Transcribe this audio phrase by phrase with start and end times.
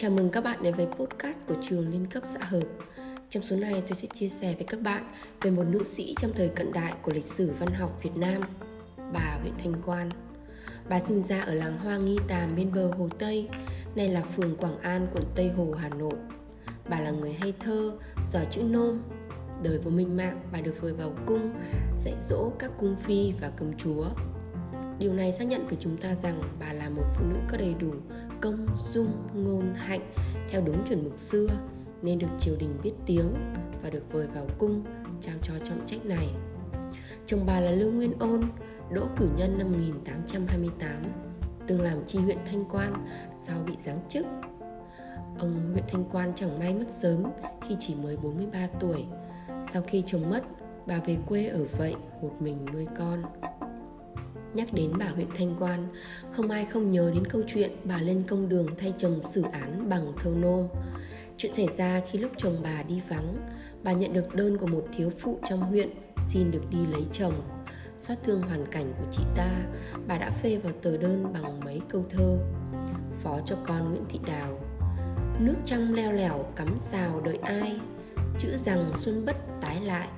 [0.00, 2.64] Chào mừng các bạn đến với podcast của trường liên cấp xã hợp.
[3.28, 5.04] Trong số này tôi sẽ chia sẻ với các bạn
[5.42, 8.42] về một nữ sĩ trong thời cận đại của lịch sử văn học Việt Nam,
[9.12, 10.10] bà Nguyễn Thanh Quan.
[10.88, 13.48] Bà sinh ra ở làng Hoa Nghi Tàm bên bờ Hồ Tây,
[13.94, 16.16] nay là phường Quảng An, quận Tây Hồ, Hà Nội.
[16.88, 17.92] Bà là người hay thơ,
[18.30, 19.02] giỏi chữ nôm.
[19.62, 21.50] Đời vô minh mạng, bà được vời vào cung,
[22.04, 24.04] dạy dỗ các cung phi và công chúa.
[24.98, 27.74] Điều này xác nhận với chúng ta rằng bà là một phụ nữ có đầy
[27.74, 27.90] đủ
[28.40, 30.12] công, dung, ngôn, hạnh
[30.48, 31.46] theo đúng chuẩn mực xưa
[32.02, 33.34] nên được triều đình biết tiếng
[33.82, 34.84] và được vời vào cung
[35.20, 36.28] trao cho trọng trách này.
[37.26, 38.40] Chồng bà là Lưu Nguyên Ôn,
[38.92, 41.02] đỗ cử nhân năm 1828,
[41.66, 43.06] từng làm tri huyện Thanh Quan
[43.38, 44.26] sau bị giáng chức.
[45.38, 47.22] Ông huyện Thanh Quan chẳng may mất sớm
[47.60, 49.04] khi chỉ mới 43 tuổi.
[49.72, 50.42] Sau khi chồng mất,
[50.86, 53.22] bà về quê ở vậy một mình nuôi con.
[54.58, 55.86] Nhắc đến bà huyện Thanh Quan,
[56.32, 59.88] không ai không nhớ đến câu chuyện bà lên công đường thay chồng xử án
[59.88, 60.68] bằng thơ nôm.
[61.36, 63.36] Chuyện xảy ra khi lúc chồng bà đi vắng,
[63.82, 65.88] bà nhận được đơn của một thiếu phụ trong huyện
[66.28, 67.34] xin được đi lấy chồng.
[67.98, 69.50] Xót thương hoàn cảnh của chị ta,
[70.06, 72.38] bà đã phê vào tờ đơn bằng mấy câu thơ.
[73.22, 74.60] Phó cho con Nguyễn Thị Đào
[75.40, 77.80] Nước trong leo lẻo cắm xào đợi ai
[78.38, 80.08] Chữ rằng xuân bất tái lại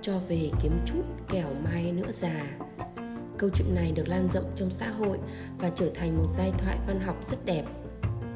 [0.00, 2.56] Cho về kiếm chút kẻo mai nữa già
[3.38, 5.18] Câu chuyện này được lan rộng trong xã hội
[5.58, 7.64] và trở thành một giai thoại văn học rất đẹp.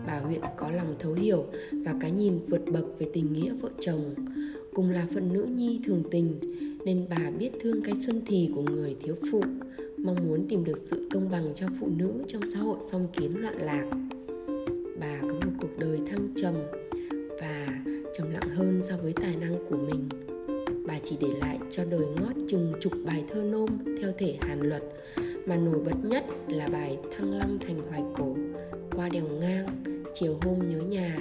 [0.06, 3.68] Bà huyện có lòng thấu hiểu và cái nhìn vượt bậc về tình nghĩa vợ
[3.80, 4.14] chồng.
[4.74, 6.38] Cùng là phận nữ nhi thường tình
[6.84, 9.42] nên bà biết thương cái xuân thì của người thiếu phụ,
[9.98, 13.42] mong muốn tìm được sự công bằng cho phụ nữ trong xã hội phong kiến
[13.42, 13.90] loạn lạc.
[15.00, 16.55] Bà có một cuộc đời thăng trầm
[17.40, 17.83] và
[18.14, 20.27] trầm lặng hơn so với tài năng của mình
[20.98, 23.68] bà chỉ để lại cho đời ngót chừng chục bài thơ nôm
[24.00, 24.82] theo thể hàn luật
[25.46, 28.36] mà nổi bật nhất là bài Thăng Long thành hoài cổ,
[28.96, 29.66] qua đèo ngang,
[30.14, 31.16] chiều hôm nhớ nhà.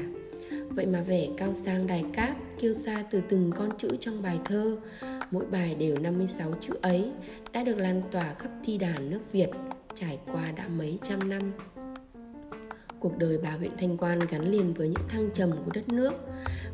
[0.70, 4.40] Vậy mà vẻ cao sang đài cát kêu xa từ từng con chữ trong bài
[4.46, 4.78] thơ,
[5.32, 7.12] mỗi bài đều 56 chữ ấy
[7.54, 9.50] đã được lan tỏa khắp thi đàn nước Việt
[9.96, 11.52] trải qua đã mấy trăm năm.
[13.00, 16.14] Cuộc đời bà huyện Thanh Quan gắn liền với những thăng trầm của đất nước.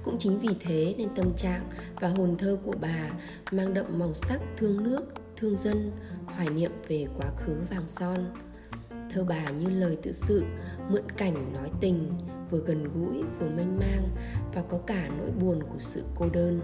[0.03, 3.09] Cũng chính vì thế nên tâm trạng và hồn thơ của bà
[3.51, 5.01] mang đậm màu sắc thương nước,
[5.35, 5.91] thương dân,
[6.25, 8.17] hoài niệm về quá khứ vàng son.
[9.13, 10.45] Thơ bà như lời tự sự,
[10.89, 12.11] mượn cảnh nói tình,
[12.49, 14.09] vừa gần gũi vừa mênh mang
[14.53, 16.61] và có cả nỗi buồn của sự cô đơn.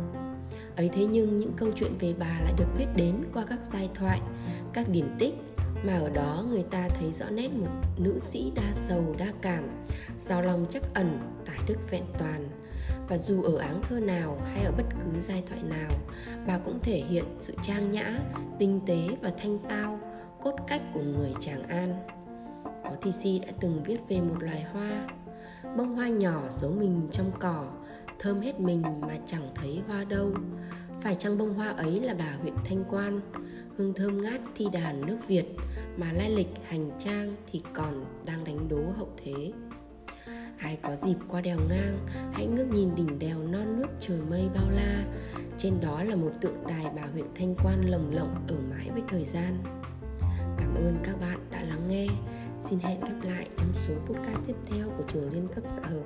[0.76, 3.90] Ấy thế nhưng những câu chuyện về bà lại được biết đến qua các giai
[3.94, 4.22] thoại,
[4.74, 5.34] các điển tích
[5.84, 9.84] mà ở đó người ta thấy rõ nét một nữ sĩ đa sầu, đa cảm
[10.20, 12.50] giàu lòng chắc ẩn, tài đức vẹn toàn.
[13.08, 15.90] Và dù ở áng thơ nào hay ở bất cứ giai thoại nào,
[16.48, 18.20] bà cũng thể hiện sự trang nhã,
[18.60, 20.00] tinh tế và thanh tao,
[20.44, 22.08] cốt cách của người tràng an.
[22.84, 25.08] Có thi si đã từng viết về một loài hoa,
[25.78, 27.66] bông hoa nhỏ giấu mình trong cỏ,
[28.20, 30.32] thơm hết mình mà chẳng thấy hoa đâu
[31.02, 33.20] phải chăng bông hoa ấy là bà huyện thanh quan
[33.78, 35.46] hương thơm ngát thi đàn nước Việt
[35.98, 39.52] mà lai lịch hành trang thì còn đang đánh đố hậu thế.
[40.58, 41.98] Ai có dịp qua đèo ngang,
[42.34, 45.06] hãy ngước nhìn đỉnh đèo non nước trời mây bao la.
[45.58, 49.02] Trên đó là một tượng đài bà huyện Thanh Quan lồng lộng ở mãi với
[49.08, 49.64] thời gian.
[50.58, 52.08] Cảm ơn các bạn đã lắng nghe.
[52.66, 56.04] Xin hẹn gặp lại trong số podcast tiếp theo của trường liên cấp xã hợp.